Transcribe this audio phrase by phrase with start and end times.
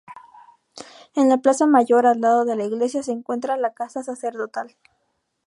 [1.13, 4.75] En la Plaza Mayor, al lado de la iglesia, se encuentra la casa sacerdotal.